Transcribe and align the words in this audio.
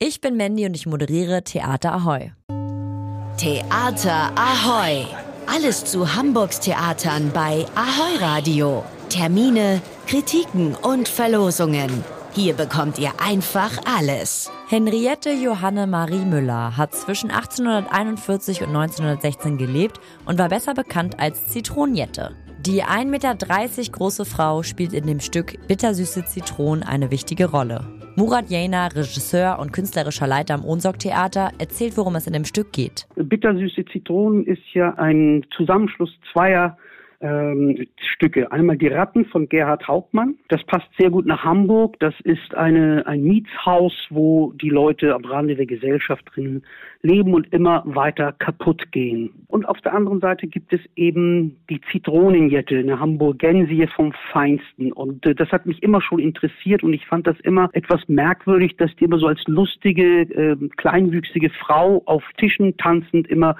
Ich 0.00 0.20
bin 0.20 0.36
Mandy 0.36 0.64
und 0.64 0.76
ich 0.76 0.86
moderiere 0.86 1.42
Theater 1.42 1.92
Ahoy. 1.92 2.30
Theater 3.36 4.30
Ahoy! 4.36 5.04
Alles 5.48 5.84
zu 5.86 6.14
Hamburgs 6.14 6.60
Theatern 6.60 7.32
bei 7.34 7.66
Ahoy 7.74 8.16
Radio. 8.20 8.84
Termine, 9.08 9.82
Kritiken 10.06 10.76
und 10.76 11.08
Verlosungen. 11.08 12.04
Hier 12.32 12.54
bekommt 12.54 13.00
ihr 13.00 13.10
einfach 13.20 13.72
alles. 13.92 14.52
Henriette 14.68 15.32
Johanne 15.32 15.88
Marie 15.88 16.24
Müller 16.24 16.76
hat 16.76 16.94
zwischen 16.94 17.32
1841 17.32 18.62
und 18.62 18.68
1916 18.68 19.58
gelebt 19.58 19.98
und 20.26 20.38
war 20.38 20.48
besser 20.48 20.74
bekannt 20.74 21.18
als 21.18 21.48
Zitronjette. 21.48 22.36
Die 22.60 22.84
1,30 22.84 23.06
Meter 23.06 23.34
große 23.34 24.24
Frau 24.24 24.62
spielt 24.62 24.92
in 24.92 25.08
dem 25.08 25.18
Stück 25.18 25.58
Bittersüße 25.66 26.24
Zitronen 26.24 26.84
eine 26.84 27.10
wichtige 27.10 27.46
Rolle. 27.46 27.97
Murat 28.18 28.50
Jena, 28.50 28.88
Regisseur 28.88 29.60
und 29.60 29.72
künstlerischer 29.72 30.26
Leiter 30.26 30.54
am 30.54 30.64
Ohnsorg 30.64 30.98
Theater, 30.98 31.52
erzählt, 31.60 31.96
worum 31.96 32.16
es 32.16 32.26
in 32.26 32.32
dem 32.32 32.44
Stück 32.44 32.72
geht. 32.72 33.06
Bittersüße 33.14 33.84
Zitronen 33.92 34.44
ist 34.44 34.74
ja 34.74 34.92
ein 34.94 35.46
Zusammenschluss 35.56 36.10
zweier 36.32 36.76
ähm, 37.20 37.86
Stücke. 38.14 38.50
Einmal 38.50 38.76
die 38.76 38.88
Ratten 38.88 39.24
von 39.26 39.48
Gerhard 39.48 39.86
Hauptmann. 39.86 40.34
Das 40.48 40.64
passt 40.64 40.88
sehr 40.98 41.10
gut 41.10 41.26
nach 41.26 41.44
Hamburg. 41.44 41.94
Das 42.00 42.14
ist 42.24 42.56
eine, 42.56 43.06
ein 43.06 43.22
Mietshaus, 43.22 43.92
wo 44.10 44.52
die 44.52 44.70
Leute 44.70 45.14
am 45.14 45.24
Rande 45.24 45.54
der 45.54 45.66
Gesellschaft 45.66 46.24
drin 46.34 46.64
leben 47.02 47.34
und 47.34 47.52
immer 47.52 47.82
weiter 47.86 48.32
kaputt 48.32 48.90
gehen. 48.90 49.30
Und 49.46 49.68
auf 49.68 49.80
der 49.80 49.94
anderen 49.94 50.20
Seite 50.20 50.46
gibt 50.48 50.72
es 50.72 50.80
eben 50.96 51.56
die 51.70 51.80
Zitronenjette, 51.92 52.78
eine 52.78 52.98
Hamburgensie 52.98 53.86
vom 53.94 54.12
Feinsten. 54.32 54.92
Und 54.92 55.24
äh, 55.24 55.34
das 55.34 55.50
hat 55.50 55.66
mich 55.66 55.82
immer 55.82 56.00
schon 56.00 56.18
interessiert 56.18 56.82
und 56.82 56.92
ich 56.92 57.06
fand 57.06 57.26
das 57.26 57.38
immer 57.40 57.70
etwas 57.72 58.00
merkwürdig, 58.08 58.76
dass 58.76 58.94
die 58.96 59.04
immer 59.04 59.18
so 59.18 59.26
als 59.28 59.40
lustige, 59.46 60.22
äh, 60.22 60.56
kleinwüchsige 60.76 61.50
Frau 61.50 62.02
auf 62.06 62.24
Tischen 62.36 62.76
tanzend 62.76 63.28
immer 63.28 63.56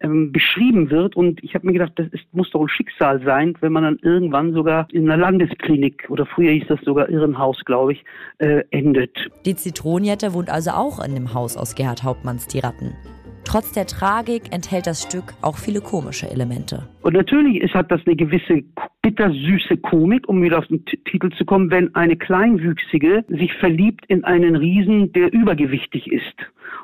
ähm, 0.00 0.32
beschrieben 0.32 0.90
wird. 0.90 1.16
Und 1.16 1.42
ich 1.42 1.54
habe 1.54 1.66
mir 1.66 1.72
gedacht, 1.72 1.92
das 1.96 2.08
ist, 2.08 2.24
muss 2.32 2.50
doch 2.50 2.60
ein 2.60 2.68
Schicksal 2.68 3.22
sein, 3.24 3.54
wenn 3.60 3.72
man 3.72 3.84
dann 3.84 3.98
irgendwann 4.02 4.52
sogar 4.52 4.86
in 4.92 5.10
einer 5.10 5.16
Landesklinik 5.16 6.06
oder 6.10 6.26
früher 6.26 6.52
hieß 6.52 6.64
das 6.68 6.80
sogar 6.82 7.08
Irrenhaus, 7.08 7.64
glaube 7.64 7.92
ich, 7.92 8.04
äh, 8.38 8.62
endet. 8.70 9.16
Die 9.46 9.56
Zitronenjette 9.56 10.34
wohnt 10.34 10.50
also 10.50 10.72
auch 10.72 11.02
in 11.04 11.14
dem 11.14 11.32
Haus 11.32 11.56
aus 11.56 11.74
Gerhard 11.74 12.02
Hauptmanns 12.02 12.46
Die 12.46 12.60
Ratten. 12.74 12.94
Trotz 13.44 13.72
der 13.72 13.86
Tragik 13.86 14.52
enthält 14.52 14.86
das 14.86 15.02
Stück 15.02 15.34
auch 15.42 15.58
viele 15.58 15.80
komische 15.80 16.28
Elemente. 16.28 16.88
Und 17.02 17.12
natürlich 17.12 17.60
ist, 17.60 17.74
hat 17.74 17.90
das 17.90 18.00
eine 18.06 18.16
gewisse 18.16 18.62
bittersüße 19.02 19.76
Komik, 19.76 20.28
um 20.28 20.42
wieder 20.42 20.58
auf 20.58 20.66
den 20.66 20.84
T 20.86 20.96
Titel 21.04 21.30
zu 21.36 21.44
kommen, 21.44 21.70
wenn 21.70 21.94
eine 21.94 22.16
Kleinwüchsige 22.16 23.24
sich 23.28 23.52
verliebt 23.54 24.06
in 24.08 24.24
einen 24.24 24.56
Riesen, 24.56 25.12
der 25.12 25.32
übergewichtig 25.32 26.10
ist 26.10 26.34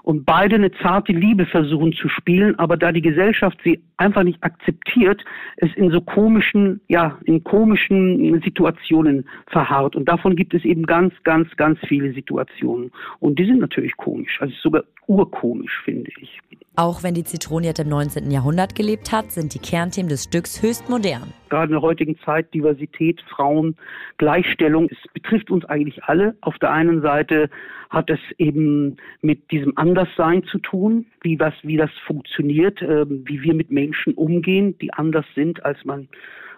und 0.02 0.24
beide 0.24 0.56
eine 0.56 0.72
zarte 0.72 1.12
Liebe 1.12 1.46
versuchen 1.46 1.92
zu 1.92 2.08
spielen, 2.08 2.58
aber 2.58 2.76
da 2.76 2.92
die 2.92 3.02
Gesellschaft 3.02 3.58
sie 3.64 3.80
einfach 3.96 4.22
nicht 4.22 4.42
akzeptiert, 4.42 5.24
es 5.56 5.74
in 5.76 5.90
so 5.90 6.00
komischen, 6.00 6.80
ja, 6.88 7.18
in 7.24 7.44
komischen 7.44 8.40
Situationen 8.42 9.26
verharrt. 9.46 9.96
Und 9.96 10.08
davon 10.08 10.36
gibt 10.36 10.54
es 10.54 10.64
eben 10.64 10.84
ganz, 10.84 11.12
ganz, 11.24 11.54
ganz 11.56 11.78
viele 11.86 12.12
Situationen. 12.12 12.90
Und 13.18 13.38
die 13.38 13.44
sind 13.44 13.60
natürlich 13.60 13.96
komisch, 13.96 14.40
also 14.40 14.54
sogar 14.60 14.84
urkomisch, 15.06 15.80
finde 15.84 16.10
ich. 16.20 16.40
Auch 16.76 17.02
wenn 17.02 17.14
die 17.14 17.24
Zitronenjette 17.24 17.82
im 17.82 17.88
19. 17.88 18.30
Jahrhundert 18.30 18.74
gelebt 18.74 19.10
hat, 19.10 19.32
sind 19.32 19.54
die 19.54 19.58
Kernthemen 19.58 20.08
des 20.08 20.24
Stücks 20.24 20.62
höchst 20.62 20.88
modern. 20.88 21.32
Gerade 21.48 21.66
in 21.66 21.72
der 21.72 21.82
heutigen 21.82 22.16
Zeit 22.24 22.54
Diversität, 22.54 23.20
Frauen, 23.28 23.76
Gleichstellung, 24.18 24.88
es 24.90 25.12
betrifft 25.12 25.50
uns 25.50 25.64
eigentlich 25.64 26.02
alle. 26.04 26.36
Auf 26.40 26.58
der 26.58 26.70
einen 26.70 27.02
Seite 27.02 27.50
hat 27.90 28.08
es 28.08 28.20
eben 28.38 28.96
mit 29.20 29.50
diesem 29.50 29.76
Anderssein 29.76 30.44
zu 30.44 30.58
tun, 30.58 31.06
wie 31.22 31.40
was, 31.40 31.54
wie 31.62 31.76
das 31.76 31.90
funktioniert, 32.06 32.80
äh, 32.82 33.04
wie 33.08 33.42
wir 33.42 33.54
mit 33.54 33.72
Menschen 33.72 34.14
umgehen, 34.14 34.78
die 34.78 34.92
anders 34.92 35.26
sind, 35.34 35.64
als 35.64 35.84
man, 35.84 36.08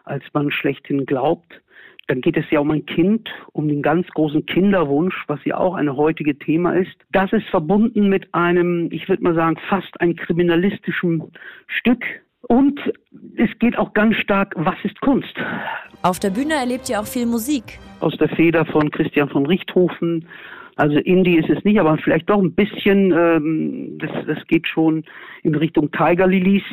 als 0.05 0.25
man 0.35 0.51
schlechthin 0.51 1.07
glaubt. 1.07 1.63
Dann 2.09 2.21
geht 2.21 2.37
es 2.37 2.45
ja 2.51 2.61
um 2.61 2.71
ein 2.71 2.85
Kind, 2.85 3.29
um 3.53 3.69
den 3.69 3.83
ganz 3.83 4.07
großen 4.09 4.45
Kinderwunsch, 4.47 5.15
was 5.29 5.41
ja 5.45 5.57
auch 5.57 5.75
ein 5.75 5.97
heutige 5.97 6.39
Thema 6.39 6.73
ist. 6.73 6.97
Das 7.13 7.33
ist 7.33 7.47
verbunden 7.49 8.09
mit 8.09 8.33
einem, 8.35 8.89
ich 8.91 9.09
würde 9.09 9.23
mal 9.23 9.35
sagen, 9.35 9.57
fast 9.69 10.01
ein 10.01 10.17
kriminalistischen 10.17 11.23
Stück. 11.69 12.05
Und 12.49 12.81
es 13.37 13.51
geht 13.61 13.79
auch 13.79 13.95
ganz 13.95 14.17
stark, 14.17 14.53
was 14.57 14.75
ist 14.83 15.01
Kunst? 15.01 15.35
Auf 16.03 16.19
der 16.19 16.31
Bühne 16.31 16.55
erlebt 16.55 16.91
ihr 16.91 17.01
auch 17.01 17.07
viel 17.07 17.27
Musik. 17.27 17.79
Aus 18.01 18.17
der 18.17 18.29
Feder 18.29 18.65
von 18.67 18.91
Christian 18.91 19.29
von 19.29 19.47
Richthofen. 19.47 20.27
Also 20.77 20.97
Indie 20.99 21.37
ist 21.37 21.51
es 21.51 21.63
nicht, 21.65 21.79
aber 21.79 21.97
vielleicht 21.99 22.29
doch 22.29 22.41
ein 22.41 22.55
bisschen, 22.55 23.13
ähm, 23.13 23.99
das, 23.99 24.11
das 24.27 24.47
geht 24.49 24.67
schon 24.67 25.05
in 25.43 25.55
Richtung 25.55 25.91
Tiger 25.93 26.27
Lilies. 26.27 26.65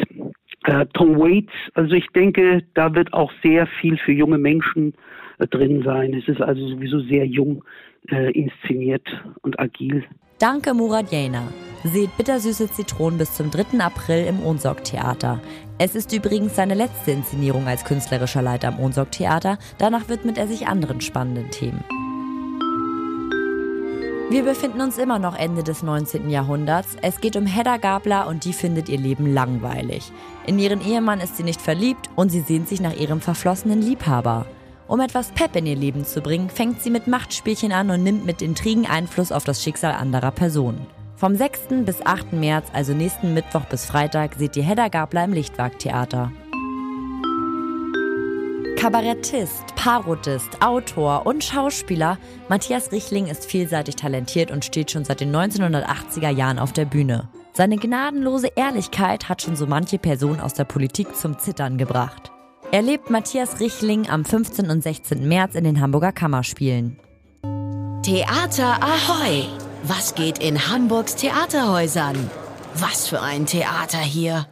Äh, 0.66 0.86
Tom 0.94 1.18
Waits, 1.18 1.53
also 1.74 1.94
ich 1.94 2.08
denke, 2.16 2.64
da 2.74 2.94
wird 2.94 3.14
auch 3.14 3.31
sehr 3.42 3.66
viel 3.66 3.97
für 3.97 4.12
junge 4.12 4.38
Menschen 4.38 4.94
äh, 5.38 5.47
drin 5.47 5.84
sein. 5.84 6.14
Es 6.14 6.28
ist 6.28 6.42
also 6.42 6.68
sowieso 6.68 7.00
sehr 7.02 7.25
jung 7.25 7.64
äh, 8.09 8.31
inszeniert 8.31 9.08
und 9.42 9.59
agil. 9.59 10.03
Danke 10.40 10.74
Murat 10.74 11.12
Jena. 11.12 11.44
Seht 11.84 12.16
Bittersüße 12.18 12.72
Zitronen 12.72 13.18
bis 13.18 13.34
zum 13.34 13.52
3. 13.52 13.80
April 13.80 14.25
im 14.25 14.42
Ohnsorg 14.44 14.84
Theater. 14.84 15.42
Es 15.78 15.96
ist 15.96 16.12
übrigens 16.14 16.56
seine 16.58 16.74
letzte 16.74 17.12
Inszenierung 17.12 17.68
als 17.68 17.86
künstlerischer 17.86 18.42
Leiter 18.42 18.68
am 18.68 18.80
Ohnsorg 18.80 19.12
Theater. 19.12 19.58
Danach 19.78 20.09
widmet 20.09 20.38
er 20.38 20.48
sich 20.48 20.68
anderen 20.68 21.00
spannenden 21.00 21.50
Themen. 21.52 21.84
Wir 24.29 24.44
befinden 24.44 24.81
uns 24.81 25.00
immer 25.00 25.17
noch 25.17 25.35
Ende 25.35 25.63
des 25.63 25.81
19. 25.81 26.29
Jahrhunderts. 26.29 26.97
Es 27.01 27.19
geht 27.19 27.35
um 27.35 27.47
Hedda 27.47 27.78
Gabler 27.78 28.28
und 28.28 28.45
die 28.45 28.53
findet 28.53 28.88
ihr 28.88 29.00
Leben 29.00 29.34
langweilig. 29.34 30.12
In 30.45 30.59
ihren 30.59 30.81
Ehemann 30.81 31.19
ist 31.19 31.38
sie 31.38 31.44
nicht 31.44 31.59
verliebt 31.59 32.12
und 32.16 32.29
sie 32.29 32.41
sehnt 32.41 32.69
sich 32.69 32.79
nach 32.79 32.95
ihrem 32.95 33.22
verflossenen 33.22 33.81
Liebhaber. 33.81 34.45
Um 34.88 35.00
etwas 35.00 35.31
Pep 35.31 35.56
in 35.56 35.66
ihr 35.66 35.75
Leben 35.75 36.06
zu 36.06 36.22
bringen, 36.22 36.51
fängt 36.51 36.79
sie 36.79 36.91
mit 36.91 37.07
Machtspielchen 37.07 37.72
an 37.72 37.89
und 37.89 38.03
nimmt 38.03 38.23
mit 38.23 38.44
Intrigen 38.44 38.85
Einfluss 38.85 39.31
auf 39.31 39.45
das 39.45 39.63
Schicksal 39.63 39.94
anderer 39.94 40.31
Personen. 40.31 40.85
Vom 41.16 41.35
6. 41.35 41.84
bis 41.84 42.06
8. 42.06 42.34
März, 42.34 42.68
also 42.72 42.94
nächsten 42.94 43.34
Mittwoch 43.34 43.66
bis 43.66 43.85
Freitag, 43.85 44.35
seht 44.38 44.56
ihr 44.56 44.63
Hedda 44.63 44.89
Gabler 44.89 45.23
im 45.23 45.34
Lichtwag-Theater. 45.34 46.31
Kabarettist, 48.79 49.75
Parodist, 49.75 50.62
Autor 50.62 51.25
und 51.25 51.44
Schauspieler, 51.44 52.17
Matthias 52.47 52.94
Richling 52.94 53.28
ist 53.28 53.44
vielseitig 53.44 53.97
talentiert 53.97 54.51
und 54.51 54.63
steht 54.63 54.90
schon 54.90 55.03
seit 55.03 55.19
den 55.19 55.35
1980er 55.35 56.29
Jahren 56.29 56.59
auf 56.59 56.72
der 56.72 56.85
Bühne. 56.85 57.28
Seine 57.51 57.75
gnadenlose 57.75 58.47
Ehrlichkeit 58.56 59.28
hat 59.28 59.41
schon 59.41 59.57
so 59.57 59.68
manche 59.68 59.97
Person 59.97 60.39
aus 60.39 60.53
der 60.53 60.63
Politik 60.63 61.13
zum 61.13 61.38
Zittern 61.39 61.78
gebracht. 61.78 62.31
Erlebt 62.72 63.09
Matthias 63.09 63.59
Richling 63.59 64.07
am 64.07 64.23
15. 64.23 64.69
und 64.69 64.81
16. 64.81 65.28
März 65.28 65.56
in 65.56 65.66
den 65.66 65.81
Hamburger 65.81 66.13
Kammerspielen. 66.13 66.97
Theater 68.01 68.81
Ahoy! 68.81 69.44
Was 69.84 70.16
geht 70.16 70.38
in 70.38 70.69
Hamburgs 70.69 71.18
Theaterhäusern? 71.18 72.31
Was 72.75 73.09
für 73.09 73.19
ein 73.19 73.45
Theater 73.45 73.97
hier! 73.97 74.47